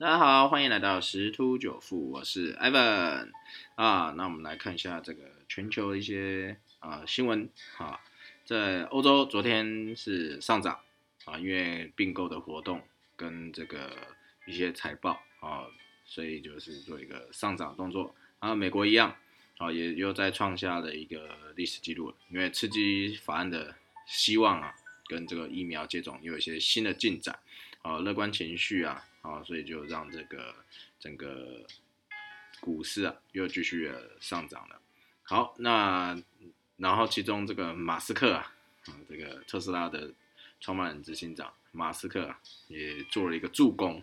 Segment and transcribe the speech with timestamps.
[0.00, 3.32] 大家好，欢迎来到十突九富，我是 Ivan
[3.74, 4.14] 啊。
[4.16, 8.00] 那我们来看一下这个全球的一些啊新闻啊，
[8.46, 10.80] 在欧洲昨天是上涨
[11.26, 12.80] 啊，因为并购的活动
[13.14, 13.94] 跟这个
[14.46, 15.66] 一些财报啊，
[16.06, 18.14] 所以就是做一个上涨动作。
[18.38, 19.14] 啊，美国一样
[19.58, 23.74] 啊，也又在创下了一个历史记录，因为刺激法案的
[24.06, 24.74] 希望啊，
[25.08, 27.38] 跟这个疫苗接种又有一些新的进展
[27.82, 29.04] 啊，乐观情绪啊。
[29.22, 30.54] 啊，所以就让这个
[30.98, 31.66] 整个
[32.60, 34.80] 股市啊又继续的上涨了。
[35.22, 36.18] 好，那
[36.76, 38.54] 然后其中这个马斯克啊，
[38.86, 40.10] 啊这个特斯拉的
[40.60, 44.02] 创办人执行长马斯克啊，也做了一个助攻，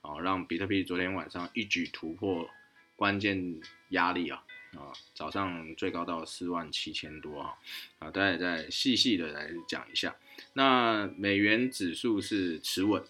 [0.00, 2.50] 啊让比特币昨天晚上一举突破
[2.96, 4.42] 关键压力啊，
[4.74, 7.54] 啊早上最高到四万七千多啊，
[8.00, 10.16] 啊大家再细细的来讲一下。
[10.52, 13.02] 那美元指数是持稳。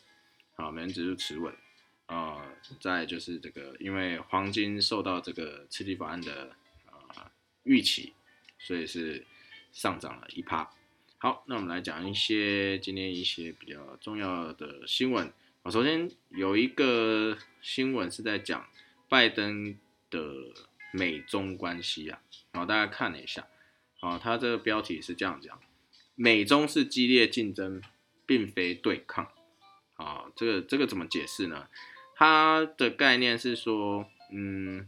[0.58, 1.54] 啊，美元指数持稳，
[2.06, 2.44] 啊，
[2.80, 6.50] 再就是这个，因为黄金受到这个刺激法案的
[6.86, 7.30] 啊
[7.62, 8.12] 预期，
[8.58, 9.24] 所以是
[9.72, 10.68] 上涨了一趴。
[11.18, 15.70] 好，那我们来讲一些今天一些比较重要的新闻啊。
[15.70, 18.68] 首先有一个新闻是在讲
[19.08, 19.78] 拜登
[20.11, 20.52] 的
[20.92, 23.46] 美中关系啊，然后大家看了一下，
[24.00, 25.61] 啊，它这个标题是这样讲：
[26.16, 27.80] 美中是激烈竞争，
[28.27, 29.30] 并非对抗。
[29.98, 31.66] 啊，这个这个怎么解释呢？
[32.14, 34.86] 它的概念是说，嗯，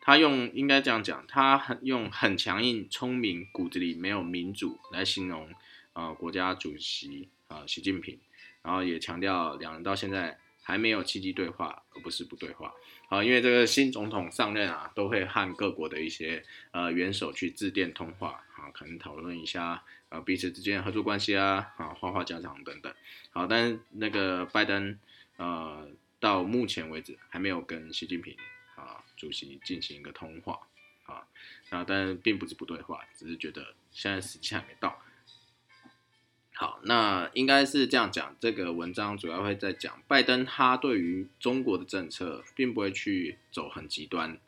[0.00, 5.48] 他用应该这样讲，他很用很强硬、聪明、骨子里没有民主来形容
[5.94, 8.18] 啊国家主席啊习近平，
[8.62, 12.72] 然后也强调两人到现在还没有积极对话，而不是不对话。
[13.08, 19.82] 啊，因为这个新总统上任啊，都会和各国的一些呃元首去致电通话啊，可能讨论一下。
[20.12, 22.94] 啊，彼此之间合作关系啊，啊，花花家常等等，
[23.30, 24.98] 好，但那个拜登，
[25.38, 25.88] 呃，
[26.20, 28.36] 到目前为止还没有跟习近平
[28.76, 30.60] 啊主席进行一个通话，
[31.06, 31.24] 啊，
[31.70, 35.00] 啊，但并不是不对话，只是觉得现在时机还没到。
[36.54, 44.38] 好，那应该是这样讲，这个文章主要会在讲拜登他对于中国的政策，并不会去走很极端，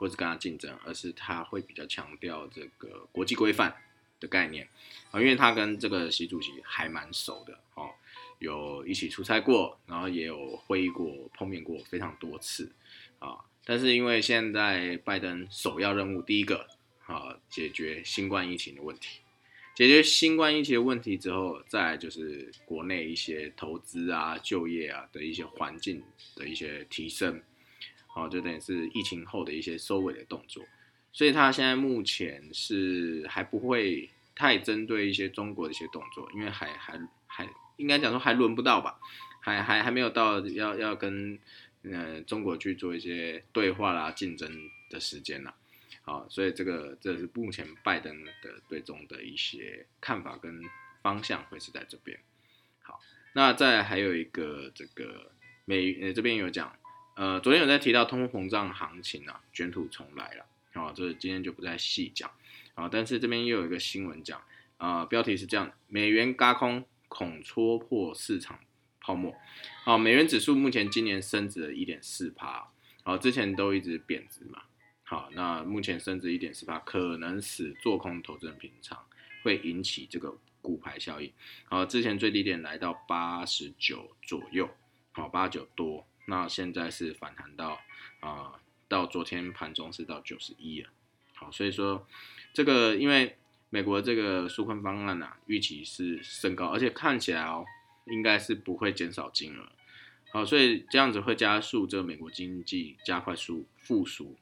[0.00, 3.76] 或者跟他竞争，而是他会比较强调这个国际规范。
[4.22, 4.66] 的概念
[5.10, 7.90] 啊，因为他跟这个习主席还蛮熟的哦，
[8.38, 12.72] 有一起出差过，然后也有会议过、碰面过非常多次
[13.18, 13.36] 啊。
[13.64, 16.68] 但是因为现在拜登首要任务第一个
[17.06, 19.18] 啊，解决新冠疫情的问题，
[19.74, 26.02] 解决新冠疫情的问题之后，再就是国内一些投资啊、就业啊的一些环境
[26.36, 27.42] 的一些提升，
[28.06, 30.64] 好，就等于是疫情后的一些收尾的动作。
[31.12, 37.46] 所以他现在目前是还不会太针对一些中国的一些动作，因为还还还
[37.76, 38.98] 应该讲说还轮不到吧，
[39.40, 41.38] 还还还没有到要要跟
[41.82, 44.50] 呃中国去做一些对话啦、竞争
[44.88, 45.54] 的时间啦。
[46.04, 48.30] 好，所以这个这是目前拜登的
[48.68, 50.60] 对中的一些看法跟
[51.02, 52.18] 方向会是在这边。
[52.80, 53.00] 好，
[53.34, 55.30] 那再还有一个这个
[55.64, 56.74] 美呃这边有讲，
[57.14, 60.46] 呃昨天有在提到通货膨胀行情啊，卷土重来了。
[60.72, 62.30] 啊，这今天就不再细讲
[62.74, 62.88] 啊。
[62.88, 64.40] 但是这边又有一个新闻讲
[64.78, 68.58] 啊，标题是这样：美元嘎空，恐戳破市场
[69.00, 69.34] 泡沫。
[69.84, 72.68] 啊，美元指数目前今年升值了一点四帕，
[73.02, 74.62] 啊，之前都一直贬值嘛。
[75.04, 78.98] 好，那目前升值一点四帕，可能使做空投资人平仓，
[79.42, 81.30] 会引起这个股牌效应。
[81.64, 84.70] 好，之前最低点来到八十九左右，
[85.10, 87.78] 好，八九多，那现在是反弹到
[88.20, 88.54] 啊。
[88.92, 90.90] 到昨天盘中是到九十一了，
[91.32, 92.06] 好，所以说
[92.52, 93.38] 这个因为
[93.70, 97.64] 美国这个纾困方案呐，预期是升高，而且看起来哦，
[98.04, 99.72] 应该是不会减少金额，
[100.30, 104.36] 好，所以这样子会加速这个美国经济加快复复苏，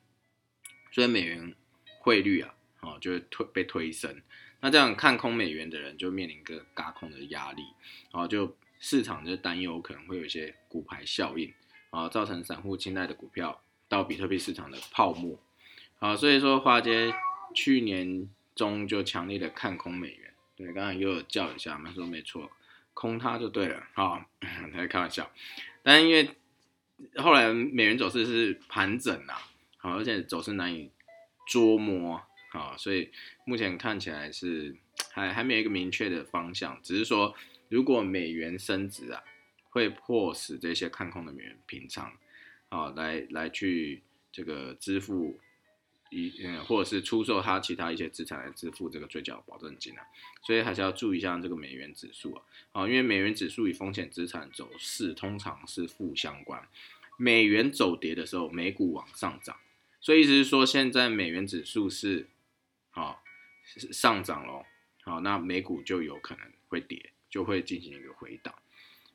[0.91, 1.55] 所以美元
[2.01, 4.21] 汇率啊，哦就会推被推升，
[4.59, 7.63] 那这样看空美元的人就面临一个嘎空的压力，
[8.11, 11.55] 然后就市场就担忧可能会有一些股牌效应，
[11.91, 13.63] 啊，造成散户青睐的股票。
[13.91, 15.37] 到比特币市场的泡沫，
[15.99, 17.13] 好，所以说华尔街
[17.53, 22.49] 去年中就强烈的看空美元，对，刚才又有叫一下，没说没错，
[22.95, 25.29] 空它就对了，啊，他 在开玩笑，
[25.83, 26.37] 但因为
[27.17, 30.93] 后来美元走势是盘整啊，好，而且走势难以
[31.49, 32.23] 捉摸，
[32.53, 33.11] 啊，所以
[33.45, 34.77] 目前看起来是
[35.11, 37.35] 还还没有一个明确的方向，只是说
[37.69, 39.21] 如果美元升值啊，
[39.69, 42.13] 会迫使这些看空的美元平仓。
[42.71, 44.03] 啊，来来去
[44.33, 45.39] 这个支付
[46.11, 50.03] 一嗯，或者是出售它其他一些资产来支付这个追缴保证金啊，
[50.43, 56.67] 所以还是要注意一下这个美元指数啊，啊，因为美元指数与风险资产走势通常是负相关，
[57.17, 59.57] 美元走跌的时候，美股往上涨。
[60.01, 62.27] 所以意思是说，现在美元指数是
[62.91, 63.23] 好
[63.93, 64.65] 上涨咯。
[65.03, 68.55] 好，那美股就有可能会跌，就会进行一个回档。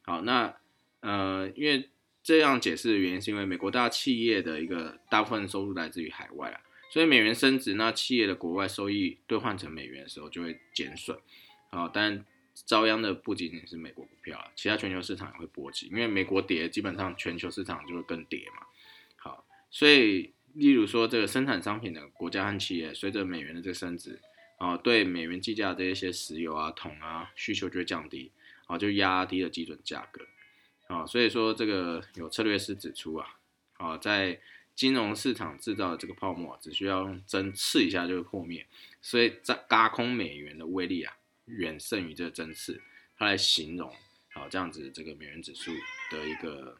[0.04, 0.56] 好，那
[1.00, 1.90] 呃，因为
[2.26, 6.60] 这样解释的原因，是因为美国大企业的一个大部分收入来自于海外啊，
[6.92, 11.18] 所以美元升值，那企业的国外收益兑换成美元的时候就会减损。
[11.70, 18.66] 啊，但遭殃的不仅仅是美国股票啊，其他全球市场也会波及，因为美国跌，基本上全球市场就会更跌嘛。
[19.16, 20.34] 好，所以。
[20.56, 24.22] 例如说，这个生产商品的国家和企业，随着美元的这个升值，
[24.58, 28.32] 啊，对美元计价这一些石油啊、铜啊需求就会降低，
[28.68, 30.26] 啊，就压低了基准价格，
[30.88, 33.38] 啊，所以说这个有策略师指出啊，
[33.78, 34.40] 啊，在
[34.76, 38.66] 金融市场制造的这个泡沫，只需要用针刺一下就会破灭，
[39.02, 41.16] 所以在嘎空美元的威力啊，
[41.46, 42.82] 远胜于这个针刺，
[43.18, 43.94] 它来形容，
[44.34, 45.72] 好这样子这个美元指数
[46.12, 46.78] 的一个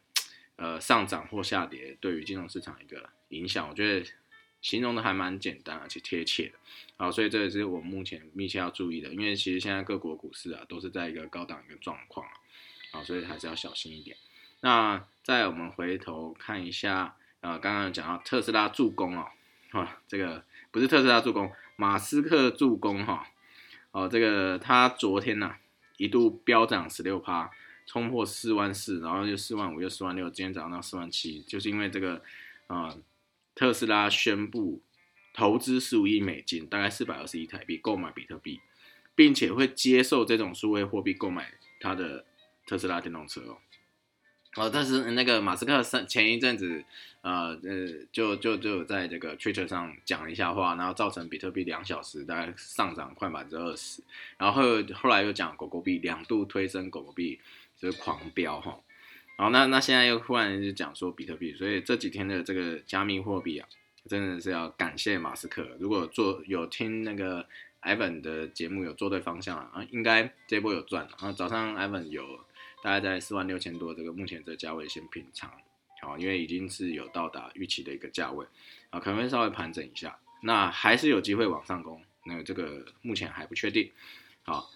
[0.56, 3.08] 呃上涨或下跌，对于金融市场一个。
[3.30, 4.08] 影响，我觉得
[4.60, 6.52] 形容的还蛮简单而且贴切的，
[6.96, 12.24] 好，所以这也是我目前密切要注意的，因为其实现在各国股市啊都是在一个高档一个状况，
[13.04, 14.16] 所以还是要小心一点。
[14.60, 19.26] 那再我们回头看一下，呃，刚刚讲到特斯拉助攻哦，
[19.70, 23.26] 哈，这个不是特斯拉助攻，马斯克助攻哈，
[23.92, 25.54] 哦，这个他昨天呢
[25.96, 27.50] 一度飙涨十六趴，
[27.86, 32.22] 冲破四万四，然后又四万五，又四万六，今天涨到四万七，就是因为这个
[32.66, 32.96] 啊。
[33.58, 34.82] 特斯拉宣布
[35.32, 38.60] 投资十五亿美金，大概四百二十亿台币购买比特币，
[39.14, 42.26] 并且会接受这种数位货币购买他的
[42.66, 43.58] 特斯拉电动车哦。
[44.56, 46.82] 哦，但是那个马斯克上前一阵子，
[47.20, 54.02] 呃呃，就就就在这个 Twitter 上讲了一下话，然后造成比特币两小时大概上涨快百分之二十，
[54.38, 54.62] 然后
[54.94, 57.38] 后来又讲狗狗币两度推升狗狗币
[57.78, 58.80] 就是狂飙哈。
[59.36, 63.68] 好，那那现在又忽然就讲说比特币，所以这几天的这个加密货币啊，
[64.08, 65.76] 真的是要感谢马斯克。
[65.78, 67.46] 如果做有听那个
[67.82, 71.06] Evan 的节目，有做对方向啊，应该这波有赚。
[71.18, 72.40] 啊，早上 Evan 有
[72.82, 75.50] 大概在四万六千多这个目前这个价位先平仓，
[76.00, 78.46] 好，因为已经是有到达预期的一个价位，
[78.90, 83.90] 啊，可能会稍微盘整一下，那还是有机会往上攻，那这个目前还不确定，
[84.42, 84.70] 好。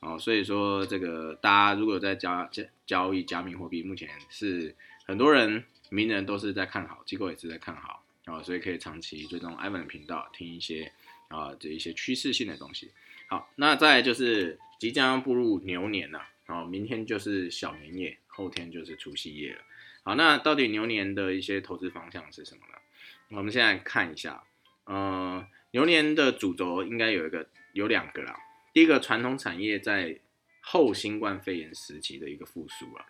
[0.00, 4.72] 哦，所以说这个大家如果在交交交易加密货币，目前是
[5.04, 10.92] 很多人名人都是在看好，机构也是在看好，啊，所以可以长期追踪 Ivan 的频道，听一些
[11.26, 12.92] 啊这一些趋势性的东西。
[13.26, 19.60] 好，那再就是即将步入牛年了，好明天就是小年夜，后天就是除夕夜了。
[20.02, 23.36] 好，那到底牛年的一些投资方向是什么呢？
[23.36, 24.42] 我们现在看一下，
[24.84, 28.34] 呃，牛年的主轴应该有一个有两个啦。
[28.72, 30.18] 第一个传统产业在
[30.62, 33.04] 后新冠肺炎时期的一个复苏啊，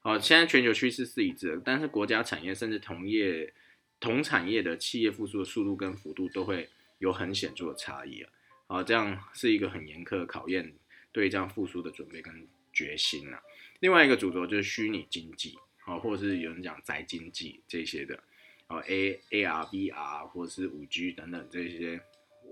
[0.00, 3.52] 好，现在全球趋势是一致的，但是国家产业甚至同业
[3.98, 8.30] 同产业的企业复苏的速度跟幅度都会有很显著的差异啊，
[8.68, 10.72] 好，这样是一个很严苛的考验，
[11.10, 12.46] 对这样复苏的准备跟
[12.78, 13.42] 决心啊。
[13.80, 18.22] 另外一个主轴就是虚拟经济，啊，或者是有人讲宅经济这些的，
[18.68, 22.00] 哦，A A R V R 或者是五 G 等等这些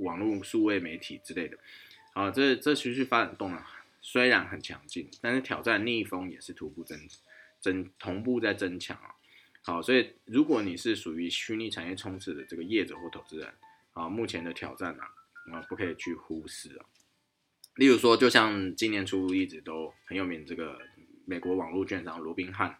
[0.00, 1.56] 网络数位媒体之类的。
[2.14, 3.62] 啊，这这持续发展动能
[4.00, 6.98] 虽然很强劲，但是挑战逆风也是徒步增
[7.60, 9.14] 增同步在增强啊。
[9.62, 13.52] 好，所以如果你是属于虚拟产业冲刺的这个业者或投资人
[13.92, 15.04] 啊，目前的挑战啊
[15.52, 16.86] 啊不可以去忽视啊。
[17.76, 20.78] 例如说，就像今年初一直都很有名这个
[21.24, 22.76] 美国网络券商罗宾汉，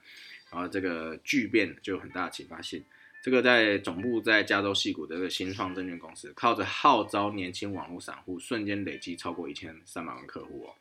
[0.51, 2.85] 然后这个巨变就有很大的启发性。
[3.23, 10.75] 这个在总部在加州西谷的这个新创证券公司，靠着号召年轻网络散户，瞬间累积超过一千三百万客户哦，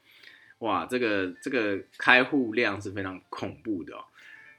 [0.59, 4.05] 哇，这个这个开户量是非常恐怖的哦，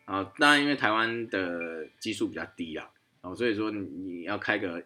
[0.05, 4.83] 啊，当然因为台湾的基数比较低啊，哦，所以说你要开个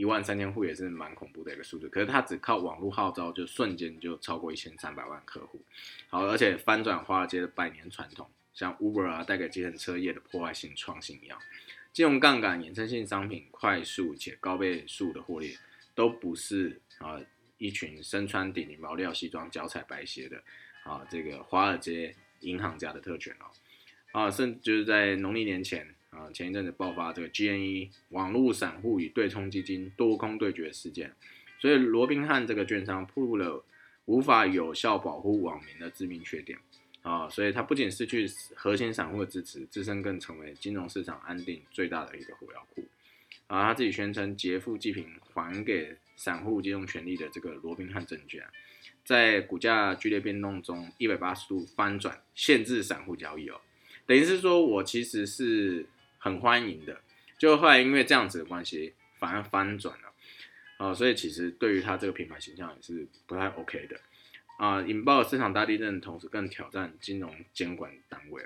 [0.00, 5.60] 一万三千户也是蛮恐怖的一个数字，可是他只靠网络号召就瞬间就超过一千三百万客户，
[6.08, 11.38] 好，而且翻转华尔街的百年传统，像 Uber 啊带给计程车业的破坏性创新一样。
[11.92, 15.54] 金融杠杆、衍生性商品快速且高倍数的获利，
[15.94, 17.20] 都不是啊
[17.58, 20.42] 一群身穿顶级毛料西装、脚踩白鞋的
[20.82, 23.44] 啊这个华尔街银行家的特权哦
[24.12, 31.12] 啊，甚至就是在农历年前啊前一阵子爆发这个 GNE 网络散户与对冲基金多空对决事件，
[31.58, 33.64] 所以罗宾汉这个券商暴露了
[34.06, 36.58] 无法有效保护网民的致命缺点。
[37.02, 42.84] 啊，所以它不仅失去核心散户的支持，自身更成为金融市场安定最大的一个火药库。
[43.46, 48.44] 啊，他自己宣称劫富济贫，还给散户金融权利的这个罗宾汉证券，
[49.02, 53.58] 在股价剧烈变动中，一百八十度翻转，限制散户交易哦。
[54.04, 55.86] 等于是说我其实是
[56.20, 57.00] 很欢迎的。
[57.36, 60.12] 就后来因为这样子的关系，反而翻转了，
[60.76, 63.98] 啊，所以其实对于他这个品牌形象也是不太 OK 的，
[64.58, 68.44] 啊，引爆市场大地震的，同时更挑战金融监管单位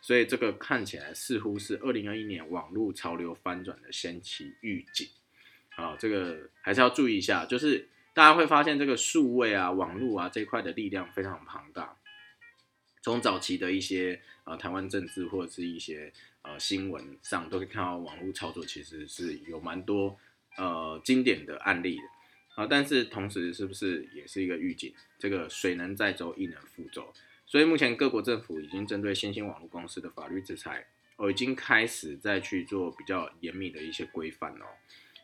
[0.00, 5.06] 所以这个看起来似乎是二零二一年网络潮流翻转的先期预警，
[5.76, 11.94] 啊，这个还是要注意一下，就是大家会发现这个数位啊、网络啊这块的力量非常庞大。
[13.02, 16.12] 从早期的一些呃台湾政治或者是一些
[16.42, 20.16] 呃新闻上，都可以看到网络操作其实是有蛮多
[20.56, 22.02] 呃经典的案例的
[22.54, 22.66] 啊。
[22.66, 24.94] 但是同时是不是也是一个预警？
[25.18, 27.12] 这个水能载舟，亦能覆舟。
[27.46, 34.66] 所以目前各国政府已经针对新兴网络公司的法律制裁，哦，已经开始在去做比较严密的一些规范哦。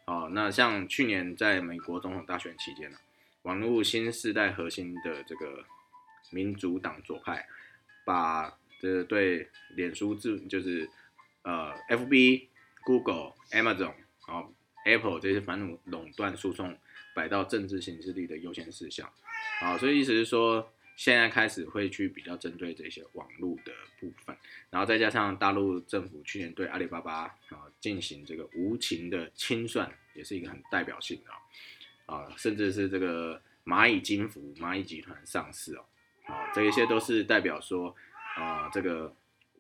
[0.07, 2.99] 哦，那像去年在美国总统大选期间呢，
[3.43, 5.65] 网络新时代核心的这个
[6.31, 7.47] 民主党左派，
[8.05, 10.91] 把这对脸书自就是
[11.47, 12.49] 呃 FB、
[12.85, 13.95] Google、Amazon、
[14.29, 14.53] 然后
[14.85, 16.77] Apple 这些反垄断诉讼
[17.15, 19.11] 摆到政治形势力的优先事项，
[19.63, 20.71] 啊，所以意思是说。
[20.99, 24.35] 现在开始会去比较针对这些网络的部分，
[24.71, 31.31] 然后再加上大陆政府去年对阿里巴巴啊进行这个无情的清算，也是一个很代表性的
[32.15, 35.85] 啊，甚至是这个蚂蚁金服、蚂蚁集团上市哦，
[36.29, 37.95] 啊，这一些都是代表说
[38.35, 39.15] 啊，这个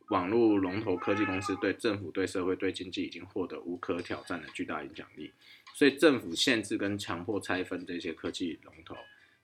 [0.08, 5.32] 网络龙头科技公司对政府、对社会、对经济已经获得无可挑战的巨大影响力，
[5.74, 8.96] 所以政府限制跟强迫拆分这些科技龙头。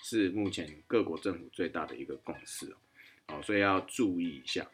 [0.05, 2.75] 是目前各国政府最大的一个共识
[3.29, 4.67] 哦，所以要注意一下。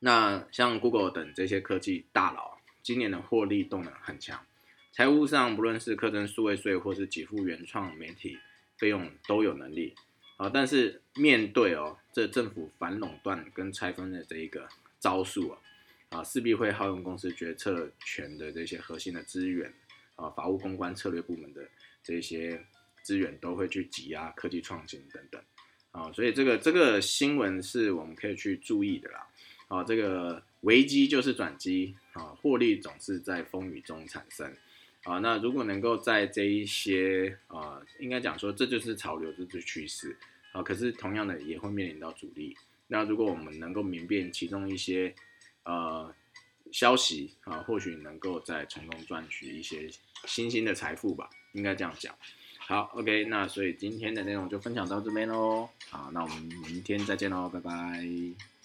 [0.00, 4.44] 那像 Google 等这些科技大佬，今年的获利动能很强，
[4.90, 8.36] 财务上不论是课征数位税或是给付原创媒体
[8.76, 9.94] 费用都有能力
[10.38, 10.48] 啊。
[10.48, 14.66] 但是面对哦这政府反垄断跟拆分的这一个
[14.98, 15.58] 招数啊，
[16.08, 19.70] 啊势必会耗用公司决策权的这些核心的资源
[20.16, 21.68] 啊，法务公关策略部门的
[22.02, 22.64] 这些。
[23.00, 25.40] 资源都会去挤压科技创新等等，
[25.92, 29.26] 啊，所以这个这个新闻是我们可以去注意的啦，
[29.68, 34.54] 啊，这个危机就是转机，啊，获利总是在风雨中产生，
[35.08, 40.14] 啊，那如果能够在这一些，啊，应该讲说这就是潮流，这是趋势，
[40.52, 42.54] 啊，可是同样的也会面临到阻力，
[42.88, 45.14] 那如果我们能够明辨其中一些，
[45.62, 46.14] 呃，
[46.70, 49.88] 消息，啊，或许能够在从中赚取一些
[50.26, 52.14] 新兴的财富吧，应该这样讲。
[52.58, 55.70] 好，OK，那所以今天的内容就分享到这边喽。
[55.88, 58.57] 好，那我们明天再见喽，拜拜。